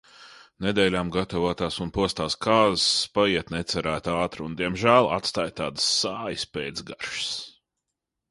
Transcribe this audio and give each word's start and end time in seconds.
Nedēļām 0.65 1.09
gatavotās 1.15 1.75
un 1.83 1.91
postās 1.97 2.35
kāzas 2.45 2.85
paiet 3.17 3.53
necerēti 3.55 4.15
ātri 4.23 4.43
un 4.47 4.57
diemžēl 4.61 5.09
atstāj 5.19 5.53
tādas 5.61 5.91
sājas 5.99 6.47
pēcgaršas. 6.57 7.29